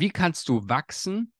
[0.00, 1.30] Wie kannst du wachsen,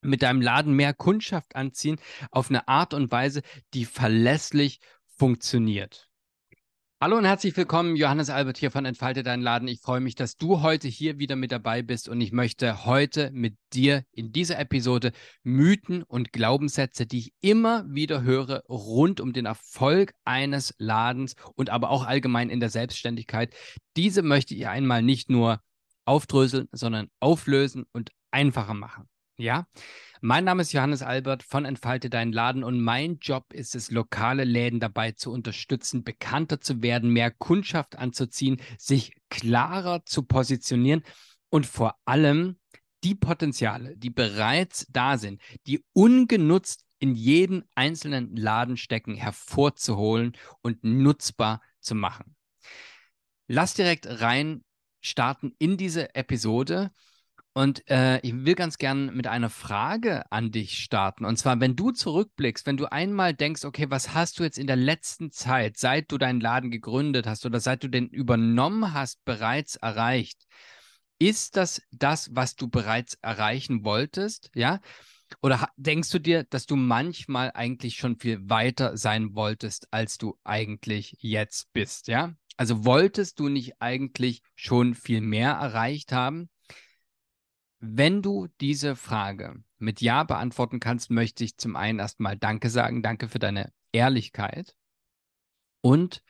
[0.00, 2.00] mit deinem Laden mehr Kundschaft anziehen,
[2.32, 3.42] auf eine Art und Weise,
[3.74, 6.08] die verlässlich funktioniert?
[7.00, 9.68] Hallo und herzlich willkommen, Johannes Albert hier von Entfalte deinen Laden.
[9.68, 13.30] Ich freue mich, dass du heute hier wieder mit dabei bist und ich möchte heute
[13.30, 15.12] mit dir in dieser Episode
[15.44, 21.70] Mythen und Glaubenssätze, die ich immer wieder höre, rund um den Erfolg eines Ladens und
[21.70, 23.54] aber auch allgemein in der Selbstständigkeit.
[23.96, 25.60] Diese möchte ich einmal nicht nur
[26.04, 29.08] aufdröseln, sondern auflösen und einfacher machen.
[29.38, 29.66] Ja,
[30.20, 34.44] mein Name ist Johannes Albert von Entfalte deinen Laden und mein Job ist es, lokale
[34.44, 41.02] Läden dabei zu unterstützen, bekannter zu werden, mehr Kundschaft anzuziehen, sich klarer zu positionieren
[41.48, 42.58] und vor allem
[43.04, 50.84] die Potenziale, die bereits da sind, die ungenutzt in jeden einzelnen Laden stecken, hervorzuholen und
[50.84, 52.36] nutzbar zu machen.
[53.48, 54.62] Lass direkt rein
[55.02, 56.90] starten in diese Episode.
[57.54, 61.26] Und äh, ich will ganz gern mit einer Frage an dich starten.
[61.26, 64.66] Und zwar, wenn du zurückblickst, wenn du einmal denkst, okay, was hast du jetzt in
[64.66, 69.22] der letzten Zeit, seit du deinen Laden gegründet hast oder seit du den übernommen hast,
[69.26, 70.46] bereits erreicht?
[71.18, 74.50] Ist das das, was du bereits erreichen wolltest?
[74.54, 74.80] Ja?
[75.42, 80.38] Oder denkst du dir, dass du manchmal eigentlich schon viel weiter sein wolltest, als du
[80.42, 82.08] eigentlich jetzt bist?
[82.08, 82.32] Ja?
[82.56, 86.50] Also wolltest du nicht eigentlich schon viel mehr erreicht haben?
[87.80, 93.02] Wenn du diese Frage mit Ja beantworten kannst, möchte ich zum einen erstmal Danke sagen.
[93.02, 94.76] Danke für deine Ehrlichkeit.
[95.80, 96.22] Und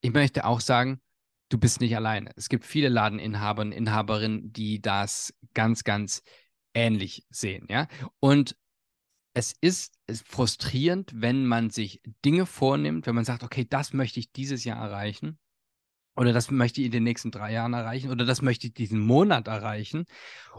[0.00, 1.02] ich möchte auch sagen,
[1.50, 2.30] du bist nicht alleine.
[2.36, 6.22] Es gibt viele Ladeninhaber und Inhaberinnen, die das ganz, ganz
[6.72, 7.66] ähnlich sehen.
[7.68, 7.88] Ja?
[8.20, 8.56] Und
[9.34, 14.20] es ist, ist frustrierend, wenn man sich Dinge vornimmt, wenn man sagt, okay, das möchte
[14.20, 15.38] ich dieses Jahr erreichen
[16.16, 19.00] oder das möchte ich in den nächsten drei Jahren erreichen oder das möchte ich diesen
[19.00, 20.06] Monat erreichen.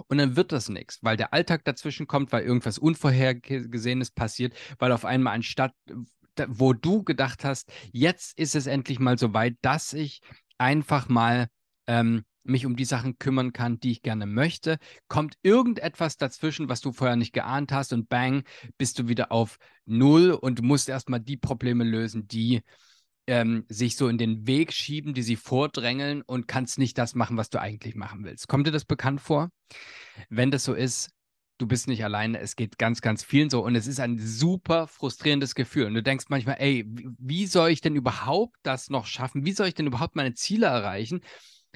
[0.08, 4.92] Und dann wird das nichts, weil der Alltag dazwischen kommt, weil irgendwas Unvorhergesehenes passiert, weil
[4.92, 5.74] auf einmal anstatt,
[6.48, 10.22] wo du gedacht hast, jetzt ist es endlich mal so weit, dass ich
[10.60, 11.48] einfach mal
[11.88, 16.82] ähm, mich um die Sachen kümmern kann, die ich gerne möchte, kommt irgendetwas dazwischen, was
[16.82, 18.44] du vorher nicht geahnt hast und bang,
[18.78, 22.62] bist du wieder auf Null und musst erstmal die Probleme lösen, die
[23.28, 27.38] ähm, sich so in den Weg schieben, die sie vordrängeln und kannst nicht das machen,
[27.38, 28.48] was du eigentlich machen willst.
[28.48, 29.50] Kommt dir das bekannt vor?
[30.30, 31.12] Wenn das so ist,
[31.58, 34.88] du bist nicht alleine, es geht ganz, ganz vielen so und es ist ein super
[34.88, 35.86] frustrierendes Gefühl.
[35.86, 39.46] Und du denkst manchmal, ey, wie soll ich denn überhaupt das noch schaffen?
[39.46, 41.22] Wie soll ich denn überhaupt meine Ziele erreichen,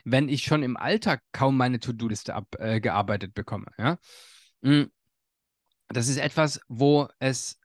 [0.03, 3.67] wenn ich schon im Alltag kaum meine To-Do-Liste abgearbeitet äh, bekomme?
[3.77, 3.97] Ja?
[4.63, 4.89] Hm.
[5.89, 7.59] Das ist etwas, wo es,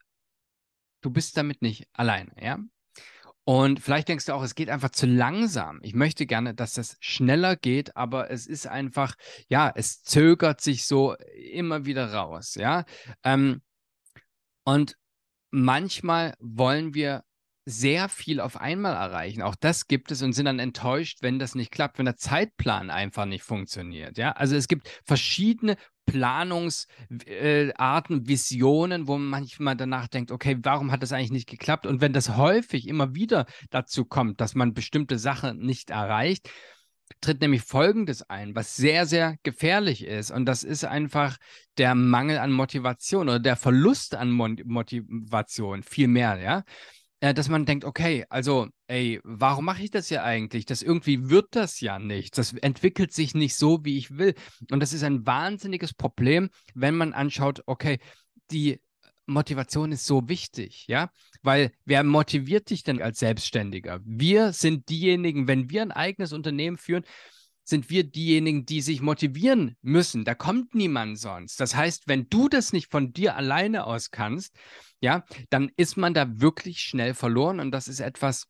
[1.00, 2.58] du bist damit nicht alleine, ja?
[3.48, 5.78] Und vielleicht denkst du auch, es geht einfach zu langsam.
[5.82, 9.14] Ich möchte gerne, dass das schneller geht, aber es ist einfach,
[9.48, 11.14] ja, es zögert sich so
[11.52, 12.84] immer wieder raus, ja.
[13.22, 13.62] Ähm,
[14.64, 14.96] und
[15.52, 17.22] manchmal wollen wir
[17.68, 19.42] sehr viel auf einmal erreichen.
[19.42, 22.90] Auch das gibt es und sind dann enttäuscht, wenn das nicht klappt, wenn der Zeitplan
[22.90, 24.16] einfach nicht funktioniert.
[24.18, 25.76] Ja, also es gibt verschiedene
[26.06, 31.86] Planungsarten, äh, Visionen, wo man manchmal danach denkt, okay, warum hat das eigentlich nicht geklappt?
[31.86, 36.48] Und wenn das häufig immer wieder dazu kommt, dass man bestimmte Sachen nicht erreicht,
[37.20, 40.30] tritt nämlich Folgendes ein, was sehr, sehr gefährlich ist.
[40.30, 41.36] Und das ist einfach
[41.78, 46.62] der Mangel an Motivation oder der Verlust an Motivation, viel mehr, ja
[47.20, 50.66] dass man denkt, okay, also, ey, warum mache ich das ja eigentlich?
[50.66, 52.36] Das irgendwie wird das ja nicht.
[52.36, 54.34] Das entwickelt sich nicht so, wie ich will.
[54.70, 57.98] Und das ist ein wahnsinniges Problem, wenn man anschaut, okay,
[58.50, 58.80] die
[59.26, 61.10] Motivation ist so wichtig, ja?
[61.42, 64.00] Weil wer motiviert dich denn als Selbstständiger?
[64.04, 67.04] Wir sind diejenigen, wenn wir ein eigenes Unternehmen führen,
[67.66, 70.24] sind wir diejenigen, die sich motivieren müssen.
[70.24, 71.60] Da kommt niemand sonst.
[71.60, 74.54] Das heißt, wenn du das nicht von dir alleine aus kannst,
[75.00, 78.46] ja, dann ist man da wirklich schnell verloren und das ist etwas,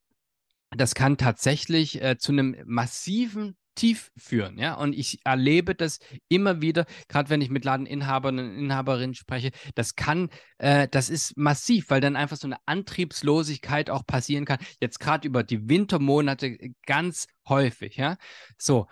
[0.70, 4.74] das kann tatsächlich äh, zu einem massiven Tief führen, ja.
[4.74, 9.94] Und ich erlebe das immer wieder, gerade wenn ich mit Ladeninhabern und Inhaberinnen spreche, das
[9.96, 14.58] kann, äh, das ist massiv, weil dann einfach so eine Antriebslosigkeit auch passieren kann.
[14.80, 16.56] Jetzt gerade über die Wintermonate
[16.86, 18.16] ganz häufig, ja.
[18.56, 18.86] So,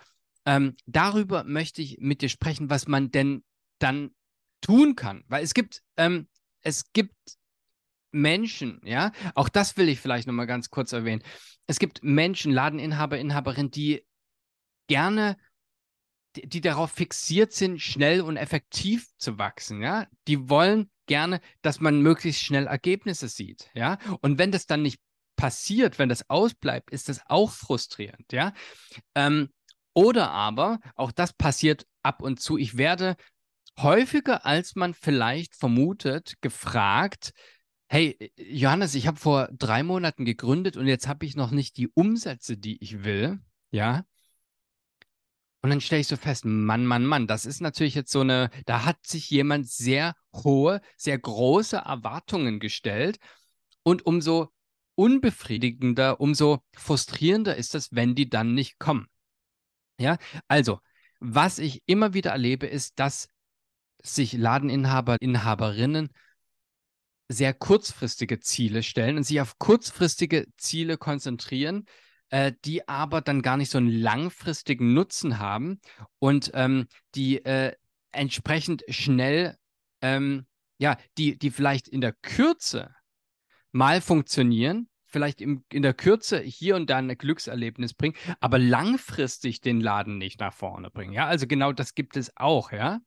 [0.45, 3.43] ähm, darüber möchte ich mit dir sprechen, was man denn
[3.79, 4.11] dann
[4.61, 5.23] tun kann.
[5.27, 6.27] Weil es gibt, ähm,
[6.61, 7.15] es gibt
[8.11, 11.23] Menschen, ja, auch das will ich vielleicht nochmal ganz kurz erwähnen.
[11.67, 14.05] Es gibt Menschen, Ladeninhaber, Inhaberinnen, die
[14.87, 15.37] gerne,
[16.35, 20.07] die, die darauf fixiert sind, schnell und effektiv zu wachsen, ja.
[20.27, 23.97] Die wollen gerne, dass man möglichst schnell Ergebnisse sieht, ja.
[24.21, 24.99] Und wenn das dann nicht
[25.35, 28.53] passiert, wenn das ausbleibt, ist das auch frustrierend, ja.
[29.15, 29.49] Ähm,
[29.95, 33.15] oder aber, auch das passiert ab und zu, ich werde
[33.79, 37.31] häufiger als man vielleicht vermutet, gefragt,
[37.87, 41.87] hey, Johannes, ich habe vor drei Monaten gegründet und jetzt habe ich noch nicht die
[41.89, 43.39] Umsätze, die ich will,
[43.71, 44.05] ja.
[45.61, 48.51] Und dann stelle ich so fest, Mann, Mann, Mann, das ist natürlich jetzt so eine,
[48.67, 53.17] da hat sich jemand sehr hohe, sehr große Erwartungen gestellt.
[53.81, 54.49] Und umso
[54.93, 59.07] unbefriedigender, umso frustrierender ist es, wenn die dann nicht kommen.
[59.99, 60.79] Ja, also,
[61.19, 63.29] was ich immer wieder erlebe, ist, dass
[64.01, 66.09] sich Ladeninhaber, Inhaberinnen
[67.27, 71.85] sehr kurzfristige Ziele stellen und sich auf kurzfristige Ziele konzentrieren,
[72.29, 75.79] äh, die aber dann gar nicht so einen langfristigen Nutzen haben
[76.19, 77.73] und ähm, die äh,
[78.11, 79.57] entsprechend schnell,
[80.01, 80.45] ähm,
[80.77, 82.93] ja, die, die vielleicht in der Kürze
[83.71, 89.61] mal funktionieren, vielleicht im, in der Kürze hier und da ein Glückserlebnis bringen, aber langfristig
[89.61, 91.13] den Laden nicht nach vorne bringen.
[91.13, 92.99] Ja, also genau das gibt es auch, ja.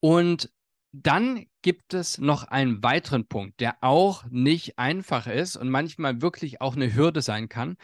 [0.00, 0.50] Und
[0.92, 6.62] dann gibt es noch einen weiteren Punkt, der auch nicht einfach ist und manchmal wirklich
[6.62, 7.76] auch eine Hürde sein kann.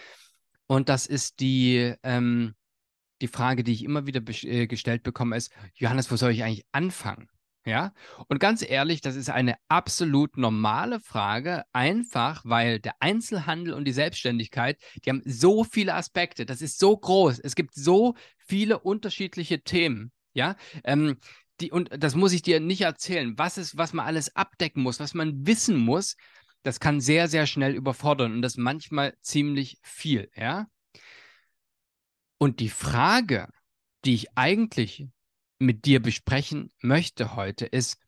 [0.67, 2.55] Und das ist die, ähm,
[3.21, 6.65] die Frage, die ich immer wieder äh, gestellt bekomme, ist, Johannes, wo soll ich eigentlich
[6.73, 7.29] anfangen?
[7.65, 7.93] Ja,
[8.27, 13.93] und ganz ehrlich, das ist eine absolut normale Frage, einfach weil der Einzelhandel und die
[13.93, 19.63] Selbstständigkeit, die haben so viele Aspekte, das ist so groß, es gibt so viele unterschiedliche
[19.63, 21.19] Themen, ja, ähm,
[21.61, 24.99] die, und das muss ich dir nicht erzählen, was ist, was man alles abdecken muss,
[24.99, 26.17] was man wissen muss,
[26.65, 30.67] das kann sehr, sehr schnell überfordern und das manchmal ziemlich viel, ja.
[32.39, 33.49] Und die Frage,
[34.05, 35.07] die ich eigentlich
[35.63, 37.99] mit dir besprechen möchte heute, ist,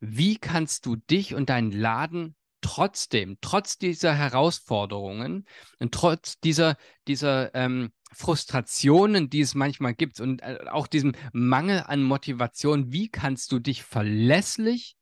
[0.00, 5.46] wie kannst du dich und deinen Laden trotzdem, trotz dieser Herausforderungen
[5.78, 6.76] und trotz dieser,
[7.08, 13.08] dieser ähm, Frustrationen, die es manchmal gibt und äh, auch diesem Mangel an Motivation, wie
[13.08, 14.96] kannst du dich verlässlich,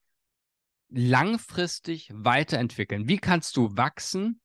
[0.89, 3.09] langfristig weiterentwickeln?
[3.09, 4.41] Wie kannst du wachsen?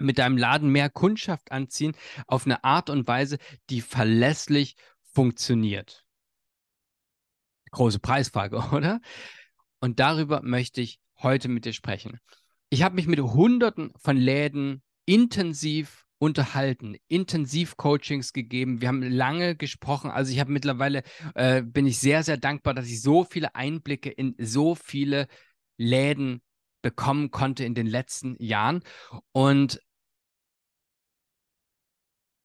[0.00, 1.92] mit deinem Laden mehr Kundschaft anziehen
[2.28, 3.38] auf eine Art und Weise,
[3.68, 4.76] die verlässlich
[5.12, 6.06] funktioniert
[7.78, 9.00] große Preisfrage, oder?
[9.80, 12.18] Und darüber möchte ich heute mit dir sprechen.
[12.70, 18.80] Ich habe mich mit Hunderten von Läden intensiv unterhalten, intensiv Coachings gegeben.
[18.80, 20.10] Wir haben lange gesprochen.
[20.10, 21.02] Also ich habe mittlerweile,
[21.34, 25.28] äh, bin ich sehr, sehr dankbar, dass ich so viele Einblicke in so viele
[25.76, 26.42] Läden
[26.82, 28.82] bekommen konnte in den letzten Jahren.
[29.32, 29.80] Und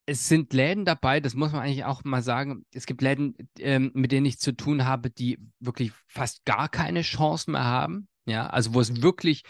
[0.06, 2.66] es sind Läden dabei, das muss man eigentlich auch mal sagen.
[2.74, 7.02] Es gibt Läden, ähm, mit denen ich zu tun habe, die wirklich fast gar keine
[7.02, 8.08] Chance mehr haben.
[8.26, 9.44] Ja, also wo es wirklich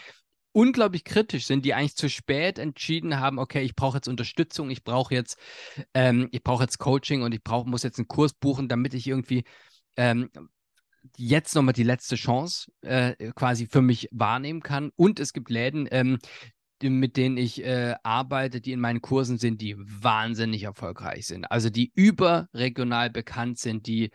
[0.52, 4.84] unglaublich kritisch sind, die eigentlich zu spät entschieden haben, okay, ich brauche jetzt Unterstützung, ich
[4.84, 5.36] brauche jetzt,
[5.94, 9.08] ähm, ich brauche jetzt Coaching und ich brauche, muss jetzt einen Kurs buchen, damit ich
[9.08, 9.42] irgendwie
[9.96, 10.30] ähm,
[11.16, 14.90] jetzt nochmal die letzte Chance äh, quasi für mich wahrnehmen kann.
[14.94, 16.18] Und es gibt Läden, ähm,
[16.90, 21.50] mit denen ich äh, arbeite, die in meinen Kursen sind, die wahnsinnig erfolgreich sind.
[21.50, 24.10] Also die überregional bekannt sind, die,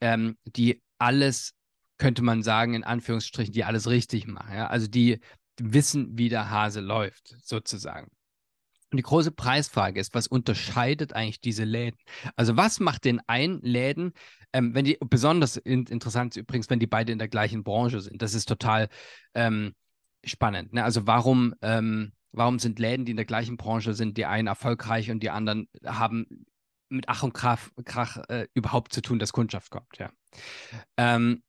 [0.00, 1.54] ähm, die alles,
[1.98, 4.54] könnte man sagen, in Anführungsstrichen, die alles richtig machen.
[4.54, 4.68] Ja?
[4.68, 5.20] Also die
[5.60, 8.10] wissen, wie der Hase läuft, sozusagen.
[8.90, 11.98] Und die große Preisfrage ist, was unterscheidet eigentlich diese Läden?
[12.34, 14.12] Also was macht den einen Läden,
[14.52, 18.00] ähm, wenn die, besonders in, interessant ist übrigens, wenn die beide in der gleichen Branche
[18.00, 18.20] sind.
[18.20, 18.88] Das ist total
[19.34, 19.74] ähm,
[20.24, 20.72] spannend.
[20.72, 20.84] Ne?
[20.84, 25.10] Also warum, ähm, warum sind Läden, die in der gleichen Branche sind, die einen erfolgreich
[25.10, 26.46] und die anderen haben
[26.88, 30.10] mit Ach und Krach, Krach äh, überhaupt zu tun, dass Kundschaft kommt, ja.
[30.96, 31.42] Ähm,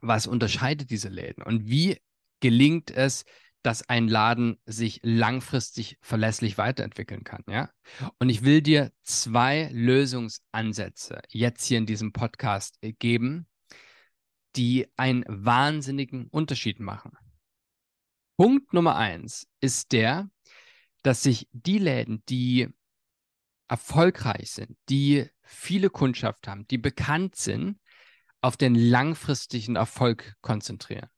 [0.00, 1.98] was unterscheidet diese Läden und wie
[2.40, 3.24] gelingt es,
[3.62, 7.70] dass ein Laden sich langfristig verlässlich weiterentwickeln kann, ja?
[8.18, 13.46] Und ich will dir zwei Lösungsansätze jetzt hier in diesem Podcast äh, geben,
[14.56, 17.16] die einen wahnsinnigen Unterschied machen.
[18.42, 20.28] Punkt Nummer eins ist der,
[21.04, 22.66] dass sich die Läden, die
[23.68, 27.78] erfolgreich sind, die viele Kundschaft haben, die bekannt sind,
[28.40, 31.08] auf den langfristigen Erfolg konzentrieren.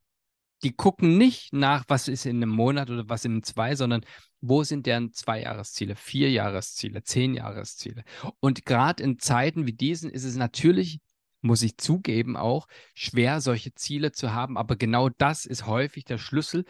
[0.64, 4.04] Die gucken nicht nach, was ist in einem Monat oder was in zwei, sondern
[4.42, 8.04] wo sind deren Zweijahresziele, Vierjahresziele, Zehnjahresziele.
[8.40, 11.00] Und gerade in Zeiten wie diesen ist es natürlich
[11.44, 14.56] muss ich zugeben, auch schwer, solche Ziele zu haben.
[14.56, 16.64] Aber genau das ist häufig der Schlüssel,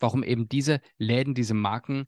[0.00, 2.06] warum eben diese Läden, diese Marken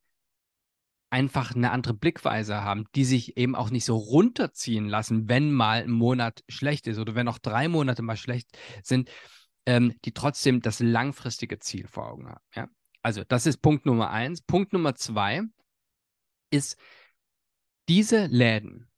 [1.10, 5.82] einfach eine andere Blickweise haben, die sich eben auch nicht so runterziehen lassen, wenn mal
[5.82, 8.48] ein Monat schlecht ist oder wenn auch drei Monate mal schlecht
[8.82, 9.10] sind,
[9.66, 12.40] ähm, die trotzdem das langfristige Ziel vor Augen haben.
[12.54, 12.68] Ja?
[13.02, 14.40] Also das ist Punkt Nummer eins.
[14.40, 15.42] Punkt Nummer zwei
[16.50, 16.78] ist,
[17.88, 18.90] diese Läden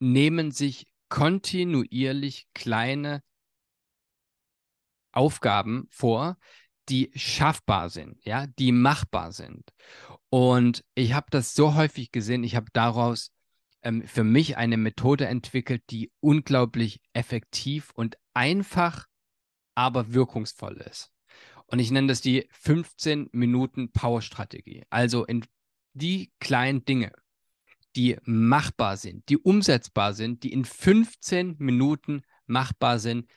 [0.00, 3.22] nehmen sich kontinuierlich kleine
[5.12, 6.36] Aufgaben vor,
[6.88, 9.72] die schaffbar sind, ja, die machbar sind.
[10.28, 13.32] Und ich habe das so häufig gesehen, ich habe daraus
[13.82, 19.06] ähm, für mich eine Methode entwickelt, die unglaublich effektiv und einfach,
[19.74, 21.12] aber wirkungsvoll ist.
[21.66, 24.84] Und ich nenne das die 15 Minuten Power-Strategie.
[24.90, 25.44] Also in
[25.94, 27.12] die kleinen Dinge,
[27.96, 33.28] die machbar sind, die umsetzbar sind, die in 15 Minuten machbar sind,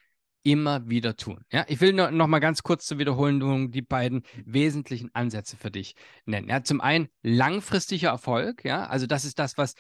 [0.44, 1.44] immer wieder tun.
[1.52, 5.72] Ja, ich will noch, noch mal ganz kurz zur Wiederholung die beiden wesentlichen Ansätze für
[5.72, 6.50] dich nennen.
[6.50, 8.64] Ja, zum einen langfristiger Erfolg.
[8.64, 9.76] Ja, also das ist das, was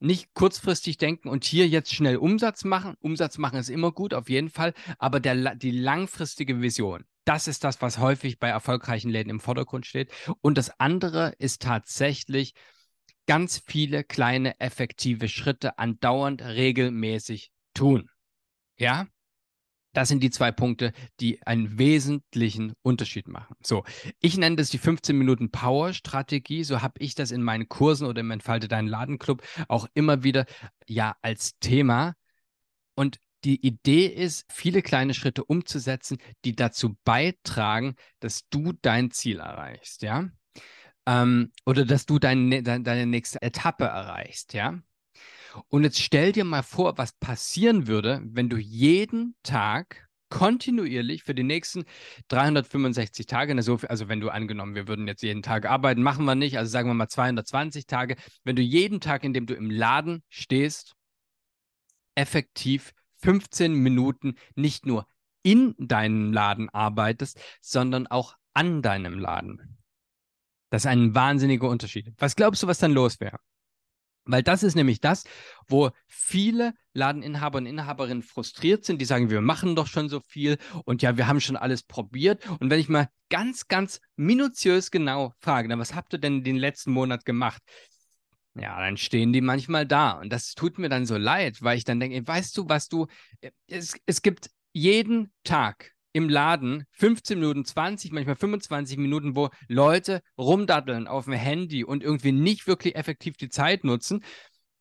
[0.00, 2.96] nicht kurzfristig denken und hier jetzt schnell Umsatz machen.
[3.00, 7.62] Umsatz machen ist immer gut, auf jeden Fall, aber der, die langfristige Vision, das ist
[7.62, 10.10] das, was häufig bei erfolgreichen Läden im Vordergrund steht.
[10.40, 12.54] Und das andere ist tatsächlich
[13.26, 18.10] ganz viele kleine effektive Schritte andauernd regelmäßig tun.
[18.76, 19.06] Ja,
[19.92, 23.56] das sind die zwei Punkte, die einen wesentlichen Unterschied machen.
[23.62, 23.84] So,
[24.20, 26.64] ich nenne das die 15 Minuten Power-Strategie.
[26.64, 30.46] So habe ich das in meinen Kursen oder im Entfalte Deinen Ladenclub auch immer wieder
[30.86, 32.14] ja als Thema.
[32.94, 39.40] Und die Idee ist, viele kleine Schritte umzusetzen, die dazu beitragen, dass du dein Ziel
[39.40, 40.28] erreichst, ja.
[41.06, 44.80] Ähm, oder dass du dein, deine, deine nächste Etappe erreichst, ja.
[45.68, 51.34] Und jetzt stell dir mal vor, was passieren würde, wenn du jeden Tag kontinuierlich für
[51.34, 51.84] die nächsten
[52.28, 56.56] 365 Tage, also wenn du angenommen, wir würden jetzt jeden Tag arbeiten, machen wir nicht,
[56.56, 60.22] also sagen wir mal 220 Tage, wenn du jeden Tag, in dem du im Laden
[60.30, 60.94] stehst,
[62.14, 65.06] effektiv 15 Minuten nicht nur
[65.42, 69.78] in deinem Laden arbeitest, sondern auch an deinem Laden.
[70.70, 72.10] Das ist ein wahnsinniger Unterschied.
[72.16, 73.38] Was glaubst du, was dann los wäre?
[74.24, 75.24] Weil das ist nämlich das,
[75.66, 80.58] wo viele Ladeninhaber und Inhaberinnen frustriert sind, die sagen, wir machen doch schon so viel
[80.84, 82.48] und ja, wir haben schon alles probiert.
[82.60, 86.56] Und wenn ich mal ganz, ganz minutiös genau frage, na, was habt ihr denn den
[86.56, 87.62] letzten Monat gemacht?
[88.54, 90.12] Ja, dann stehen die manchmal da.
[90.12, 93.06] Und das tut mir dann so leid, weil ich dann denke, weißt du, was du,
[93.40, 99.50] äh, es, es gibt jeden Tag im Laden 15 Minuten, 20, manchmal 25 Minuten, wo
[99.68, 104.22] Leute rumdaddeln auf dem Handy und irgendwie nicht wirklich effektiv die Zeit nutzen.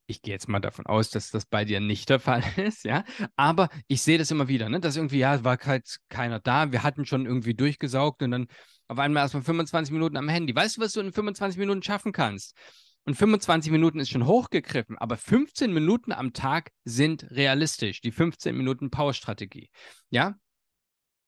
[0.07, 3.03] Ich gehe jetzt mal davon aus, dass das bei dir nicht der Fall ist, ja.
[3.35, 4.79] Aber ich sehe das immer wieder, ne?
[4.79, 8.47] dass irgendwie, ja, war halt keiner da, wir hatten schon irgendwie durchgesaugt und dann
[8.87, 10.53] auf einmal erstmal 25 Minuten am Handy.
[10.53, 12.55] Weißt du, was du in 25 Minuten schaffen kannst?
[13.03, 18.01] Und 25 Minuten ist schon hochgegriffen, aber 15 Minuten am Tag sind realistisch.
[18.01, 19.69] Die 15 Minuten Power-Strategie.
[20.09, 20.35] Ja,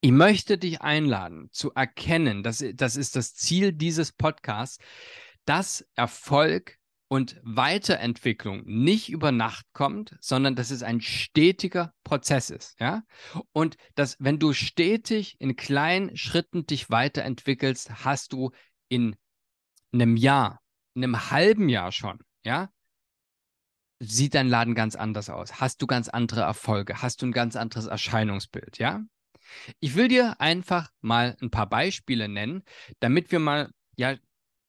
[0.03, 4.77] ich möchte dich einladen zu erkennen, das, das ist das Ziel dieses Podcasts,
[5.45, 12.77] dass Erfolg und Weiterentwicklung nicht über Nacht kommt, sondern dass es ein stetiger Prozess ist,
[12.81, 13.03] ja?
[13.53, 18.51] Und dass wenn du stetig in kleinen Schritten dich weiterentwickelst, hast du
[18.89, 19.15] in
[19.93, 20.59] einem Jahr,
[20.95, 22.69] in einem halben Jahr schon, ja?
[23.99, 25.61] Sieht dein Laden ganz anders aus?
[25.61, 27.01] Hast du ganz andere Erfolge?
[27.01, 29.01] Hast du ein ganz anderes Erscheinungsbild, ja?
[29.79, 32.63] Ich will dir einfach mal ein paar Beispiele nennen,
[32.99, 34.15] damit wir mal ja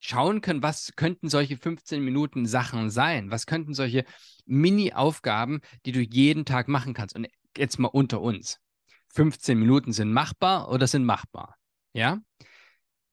[0.01, 3.31] schauen können, was könnten solche 15 Minuten Sachen sein?
[3.31, 4.05] Was könnten solche
[4.45, 7.17] Mini-Aufgaben, die du jeden Tag machen kannst?
[7.17, 7.27] Und
[7.57, 8.61] jetzt mal unter uns.
[9.15, 11.57] 15 Minuten sind machbar oder sind machbar?
[11.95, 12.19] Ja?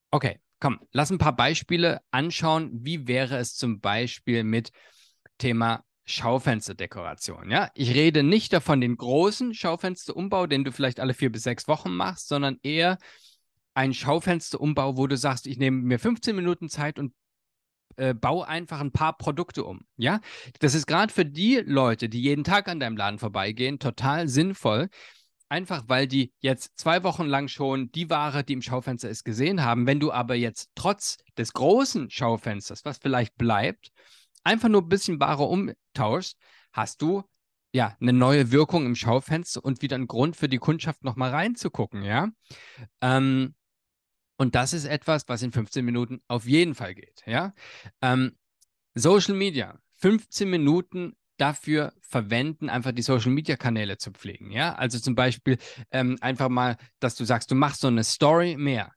[0.09, 2.71] Okay, komm, lass ein paar Beispiele anschauen.
[2.73, 4.71] Wie wäre es zum Beispiel mit
[5.37, 7.49] Thema Schaufensterdekoration.
[7.49, 11.67] Ja, ich rede nicht davon den großen Schaufensterumbau, den du vielleicht alle vier bis sechs
[11.67, 12.97] Wochen machst, sondern eher
[13.73, 17.13] ein Schaufensterumbau, wo du sagst, ich nehme mir 15 Minuten Zeit und
[17.97, 19.85] äh, baue einfach ein paar Produkte um.
[19.97, 20.21] Ja,
[20.59, 24.89] das ist gerade für die Leute, die jeden Tag an deinem Laden vorbeigehen, total sinnvoll.
[25.49, 29.63] Einfach weil die jetzt zwei Wochen lang schon die Ware, die im Schaufenster ist, gesehen
[29.63, 29.85] haben.
[29.85, 33.91] Wenn du aber jetzt trotz des großen Schaufensters, was vielleicht bleibt,
[34.43, 36.37] einfach nur ein bisschen Ware umtauschst,
[36.71, 37.23] hast du
[37.73, 42.03] ja eine neue Wirkung im Schaufenster und wieder einen Grund für die Kundschaft nochmal reinzugucken,
[42.03, 42.29] ja.
[43.01, 43.55] Ähm,
[44.37, 47.53] und das ist etwas, was in 15 Minuten auf jeden Fall geht, ja.
[48.01, 48.37] Ähm,
[48.93, 54.51] Social Media, 15 Minuten dafür verwenden, einfach die Social Media Kanäle zu pflegen.
[54.51, 55.57] Ja, also zum Beispiel
[55.89, 58.91] ähm, einfach mal, dass du sagst, du machst so eine Story mehr.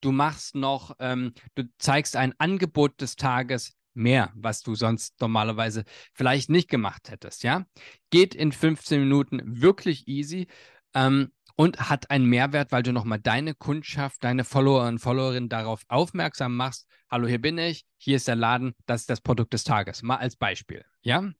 [0.00, 5.84] Du machst noch, ähm, du zeigst ein Angebot des Tages mehr, was du sonst normalerweise
[6.12, 7.66] vielleicht nicht gemacht hättest, ja.
[8.10, 10.46] Geht in 15 Minuten wirklich easy
[10.94, 15.82] ähm, und hat einen Mehrwert, weil du nochmal deine Kundschaft, deine Follower und Followerinnen darauf
[15.88, 16.86] aufmerksam machst.
[17.10, 20.02] Hallo, hier bin ich, hier ist der Laden, das ist das Produkt des Tages.
[20.02, 21.30] Mal als Beispiel, ja.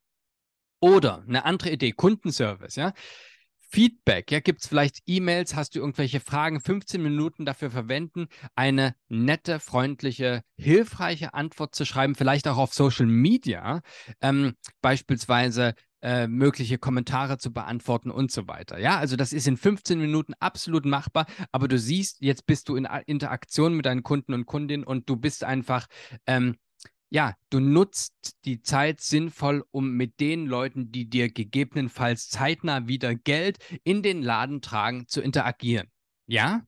[0.81, 2.93] Oder eine andere Idee, Kundenservice, ja.
[3.71, 8.97] Feedback, ja, gibt es vielleicht E-Mails, hast du irgendwelche Fragen, 15 Minuten dafür verwenden, eine
[9.09, 13.81] nette, freundliche, hilfreiche Antwort zu schreiben, vielleicht auch auf Social Media,
[14.21, 18.79] ähm, beispielsweise äh, mögliche Kommentare zu beantworten und so weiter.
[18.79, 22.77] Ja, also das ist in 15 Minuten absolut machbar, aber du siehst, jetzt bist du
[22.77, 25.87] in Interaktion mit deinen Kunden und Kundinnen und du bist einfach
[26.27, 26.57] ähm,
[27.11, 33.15] ja, du nutzt die Zeit sinnvoll, um mit den Leuten, die dir gegebenenfalls zeitnah wieder
[33.17, 35.91] Geld in den Laden tragen, zu interagieren.
[36.27, 36.63] Ja?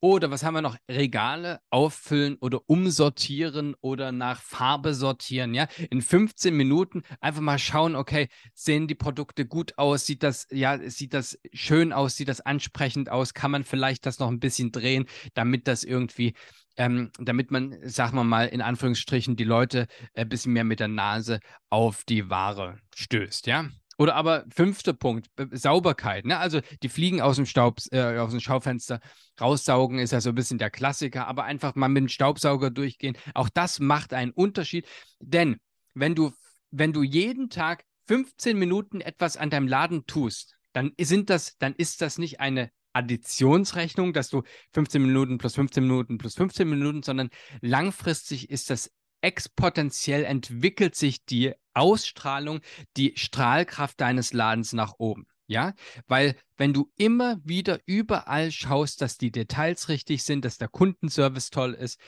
[0.00, 0.76] Oder was haben wir noch?
[0.90, 5.52] Regale auffüllen oder umsortieren oder nach Farbe sortieren.
[5.52, 10.06] Ja, in 15 Minuten einfach mal schauen, okay, sehen die Produkte gut aus?
[10.06, 12.16] Sieht das, ja, sieht das schön aus?
[12.16, 13.34] Sieht das ansprechend aus?
[13.34, 16.34] Kann man vielleicht das noch ein bisschen drehen, damit das irgendwie
[16.76, 20.88] ähm, damit man, sagen wir mal, in Anführungsstrichen die Leute ein bisschen mehr mit der
[20.88, 23.68] Nase auf die Ware stößt, ja?
[24.00, 26.24] Oder aber fünfter Punkt, Sauberkeit.
[26.24, 26.38] Ne?
[26.38, 28.98] Also die Fliegen aus dem Staub, äh, aus dem Schaufenster
[29.38, 33.18] raussaugen ist ja so ein bisschen der Klassiker, aber einfach mal mit dem Staubsauger durchgehen.
[33.34, 34.88] Auch das macht einen Unterschied.
[35.18, 35.58] Denn
[35.92, 36.32] wenn du,
[36.70, 41.74] wenn du jeden Tag 15 Minuten etwas an deinem Laden tust, dann sind das, dann
[41.74, 47.02] ist das nicht eine Additionsrechnung, dass du 15 Minuten plus 15 Minuten plus 15 Minuten,
[47.02, 47.28] sondern
[47.60, 48.90] langfristig ist das
[49.20, 52.60] exponentiell entwickelt sich die Ausstrahlung,
[52.96, 55.26] die Strahlkraft deines Ladens nach oben.
[55.46, 55.74] Ja,
[56.06, 61.50] weil wenn du immer wieder überall schaust, dass die Details richtig sind, dass der Kundenservice
[61.50, 61.98] toll ist,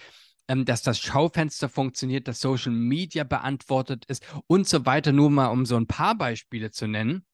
[0.47, 5.49] ähm, dass das Schaufenster funktioniert, dass Social Media beantwortet ist und so weiter, nur mal
[5.49, 7.26] um so ein paar Beispiele zu nennen,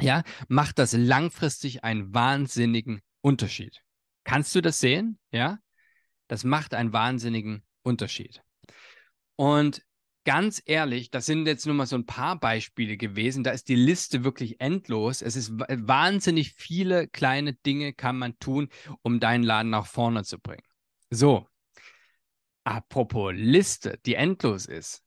[0.00, 3.82] ja, macht das langfristig einen wahnsinnigen Unterschied.
[4.24, 5.18] Kannst du das sehen?
[5.30, 5.58] Ja,
[6.28, 8.42] das macht einen wahnsinnigen Unterschied.
[9.36, 9.82] Und
[10.24, 13.44] ganz ehrlich, das sind jetzt nur mal so ein paar Beispiele gewesen.
[13.44, 15.22] Da ist die Liste wirklich endlos.
[15.22, 18.68] Es ist wahnsinnig viele kleine Dinge kann man tun,
[19.02, 20.64] um deinen Laden nach vorne zu bringen.
[21.10, 21.46] So,
[22.64, 25.02] apropos Liste, die endlos ist.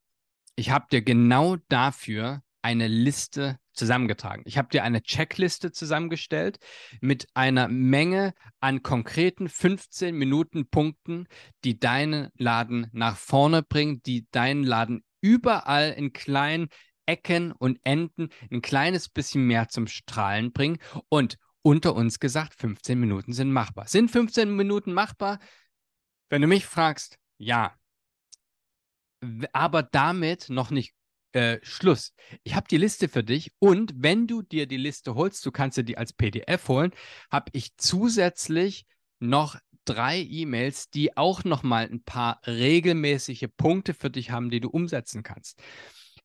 [0.56, 4.44] Ich habe dir genau dafür eine Liste zusammengetragen.
[4.46, 6.60] Ich habe dir eine Checkliste zusammengestellt
[7.02, 11.28] mit einer Menge an konkreten 15 Minuten Punkten,
[11.64, 16.68] die deinen Laden nach vorne bringen, die deinen Laden überall in kleinen
[17.06, 20.78] Ecken und Enden ein kleines bisschen mehr zum Strahlen bringen.
[21.08, 23.88] Und unter uns gesagt, 15 Minuten sind machbar.
[23.88, 25.40] Sind 15 Minuten machbar?
[26.30, 27.74] Wenn du mich fragst, ja.
[29.54, 30.94] Aber damit noch nicht
[31.34, 32.14] äh, Schluss.
[32.44, 35.78] Ich habe die Liste für dich und wenn du dir die Liste holst, du kannst
[35.78, 36.92] dir die als PDF holen,
[37.32, 38.86] habe ich zusätzlich
[39.20, 44.70] noch drei E-Mails, die auch nochmal ein paar regelmäßige Punkte für dich haben, die du
[44.70, 45.62] umsetzen kannst.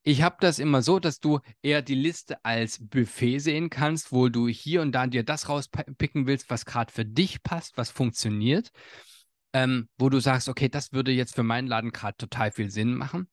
[0.07, 4.29] Ich habe das immer so, dass du eher die Liste als Buffet sehen kannst, wo
[4.29, 8.71] du hier und da dir das rauspicken willst, was gerade für dich passt, was funktioniert,
[9.55, 12.95] ähm, wo du sagst, okay, das würde jetzt für meinen Laden gerade total viel Sinn
[12.95, 13.29] machen.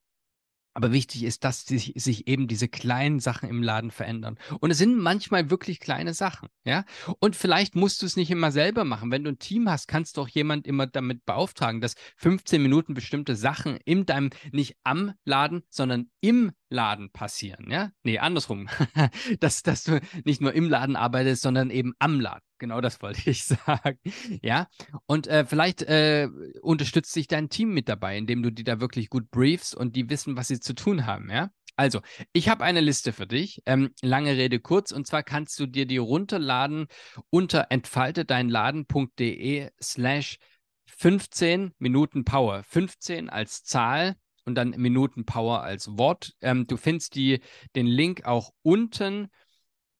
[0.73, 4.37] Aber wichtig ist, dass sich, sich, eben diese kleinen Sachen im Laden verändern.
[4.59, 6.85] Und es sind manchmal wirklich kleine Sachen, ja.
[7.19, 9.11] Und vielleicht musst du es nicht immer selber machen.
[9.11, 12.93] Wenn du ein Team hast, kannst du auch jemand immer damit beauftragen, dass 15 Minuten
[12.93, 17.91] bestimmte Sachen in deinem, nicht am Laden, sondern im Laden passieren, ja?
[18.03, 18.69] Nee, andersrum.
[19.39, 22.43] dass, dass du nicht nur im Laden arbeitest, sondern eben am Laden.
[22.61, 23.99] Genau das wollte ich sagen.
[24.43, 24.67] Ja,
[25.07, 26.29] und äh, vielleicht äh,
[26.61, 30.11] unterstützt sich dein Team mit dabei, indem du die da wirklich gut briefst und die
[30.11, 31.49] wissen, was sie zu tun haben, ja?
[31.75, 32.01] Also,
[32.33, 33.63] ich habe eine Liste für dich.
[33.65, 34.91] Ähm, lange Rede kurz.
[34.91, 36.85] Und zwar kannst du dir die runterladen
[37.31, 40.37] unter entfaltedeinladen.de slash
[40.85, 42.61] 15 Minuten Power.
[42.63, 46.33] 15 als Zahl und dann Minuten Power als Wort.
[46.41, 47.39] Ähm, du findest die,
[47.75, 49.29] den Link auch unten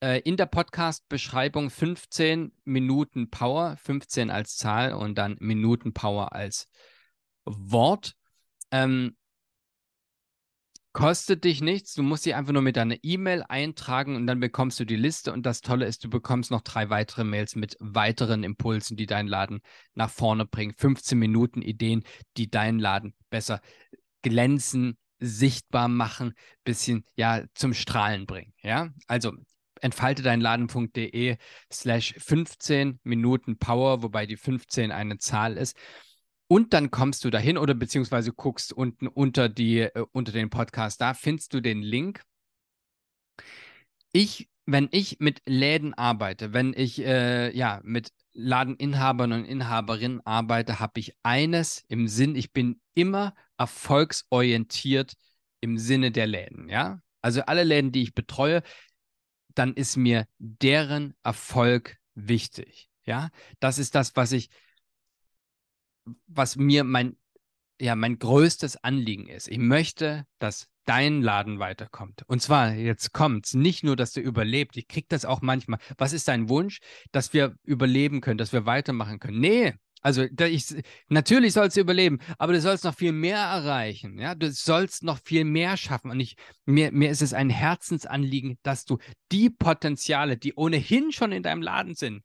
[0.02, 6.68] äh, in der Podcast-Beschreibung 15 Minuten Power, 15 als Zahl und dann Minuten Power als
[7.44, 8.14] Wort.
[8.72, 9.16] Ähm,
[10.92, 11.94] kostet dich nichts.
[11.94, 15.32] Du musst sie einfach nur mit deiner E-Mail eintragen und dann bekommst du die Liste.
[15.32, 19.28] Und das Tolle ist, du bekommst noch drei weitere Mails mit weiteren Impulsen, die deinen
[19.28, 19.60] Laden
[19.94, 20.74] nach vorne bringen.
[20.76, 22.02] 15 Minuten Ideen,
[22.36, 23.60] die deinen Laden besser
[24.22, 26.34] glänzen, sichtbar machen,
[26.64, 28.52] bisschen ja zum Strahlen bringen.
[28.62, 29.32] Ja, also
[29.82, 31.36] entfalte dein Laden.de
[31.70, 35.76] slash 15 Minuten Power, wobei die 15 eine Zahl ist.
[36.48, 41.00] Und dann kommst du dahin oder beziehungsweise guckst unten unter, die, äh, unter den Podcast.
[41.00, 42.22] Da findest du den Link.
[44.12, 50.78] Ich, wenn ich mit Läden arbeite, wenn ich äh, ja mit Ladeninhabern und Inhaberinnen arbeite,
[50.78, 55.14] habe ich eines im Sinn, ich bin immer erfolgsorientiert
[55.60, 57.00] im Sinne der Läden, ja.
[57.22, 58.62] also alle Läden, die ich betreue,
[59.54, 62.88] dann ist mir deren Erfolg wichtig.
[63.04, 64.48] Ja, das ist das, was ich,
[66.26, 67.16] was mir mein,
[67.80, 69.48] ja, mein größtes Anliegen ist.
[69.48, 72.24] Ich möchte, dass dein Laden weiterkommt.
[72.26, 74.76] Und zwar, jetzt kommt's, nicht nur, dass du überlebt.
[74.76, 75.78] Ich krieg das auch manchmal.
[75.98, 76.80] Was ist dein Wunsch?
[77.12, 79.40] Dass wir überleben können, dass wir weitermachen können.
[79.40, 80.74] Nee, also ich,
[81.08, 84.18] natürlich sollst du überleben, aber du sollst noch viel mehr erreichen.
[84.18, 86.10] Ja, du sollst noch viel mehr schaffen.
[86.10, 88.98] Und ich, mir, mir ist es ein Herzensanliegen, dass du
[89.30, 92.24] die Potenziale, die ohnehin schon in deinem Laden sind,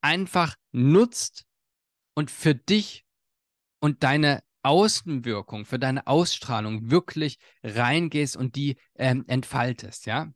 [0.00, 1.44] einfach nutzt
[2.14, 3.04] und für dich
[3.80, 10.32] und deine Außenwirkung, für deine Ausstrahlung wirklich reingehst und die ähm, entfaltest, ja.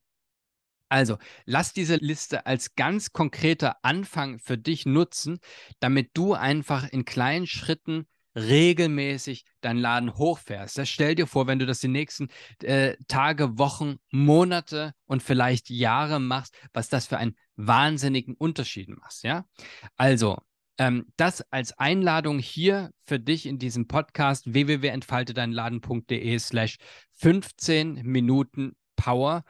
[0.92, 5.38] Also, lass diese Liste als ganz konkreter Anfang für dich nutzen,
[5.80, 10.76] damit du einfach in kleinen Schritten regelmäßig deinen Laden hochfährst.
[10.76, 12.28] Das stell dir vor, wenn du das die nächsten
[12.62, 19.22] äh, Tage, Wochen, Monate und vielleicht Jahre machst, was das für einen wahnsinnigen Unterschied macht.
[19.22, 19.46] Ja,
[19.96, 20.36] also
[20.76, 26.76] ähm, das als Einladung hier für dich in diesem Podcast www.entfaltedeinladen.de slash
[27.12, 29.42] 15 Minuten Power.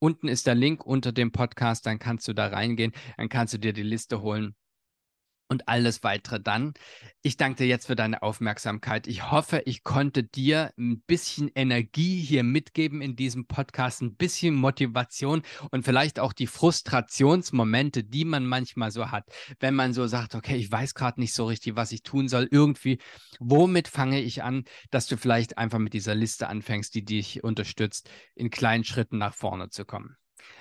[0.00, 3.58] Unten ist der Link unter dem Podcast, dann kannst du da reingehen, dann kannst du
[3.58, 4.54] dir die Liste holen
[5.48, 6.74] und alles weitere dann.
[7.22, 9.06] Ich danke dir jetzt für deine Aufmerksamkeit.
[9.06, 14.54] Ich hoffe, ich konnte dir ein bisschen Energie hier mitgeben in diesem Podcast, ein bisschen
[14.54, 19.24] Motivation und vielleicht auch die Frustrationsmomente, die man manchmal so hat,
[19.58, 22.48] wenn man so sagt, okay, ich weiß gerade nicht so richtig, was ich tun soll.
[22.50, 22.98] Irgendwie,
[23.40, 28.10] womit fange ich an, dass du vielleicht einfach mit dieser Liste anfängst, die dich unterstützt,
[28.34, 30.16] in kleinen Schritten nach vorne zu kommen.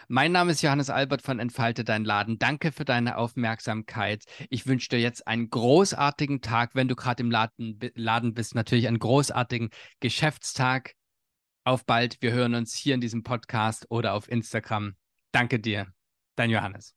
[0.08, 2.40] Mein Name ist Johannes Albert von Entfalte dein Laden.
[2.40, 4.24] Danke für deine Aufmerksamkeit.
[4.50, 8.56] Ich wünsche dir jetzt einen großartigen Tag, wenn du gerade im Laden, Laden bist.
[8.56, 10.94] Natürlich einen großartigen Geschäftstag.
[11.64, 12.22] Auf bald.
[12.22, 14.96] Wir hören uns hier in diesem Podcast oder auf Instagram.
[15.32, 15.88] Danke dir.
[16.36, 16.97] Dein Johannes.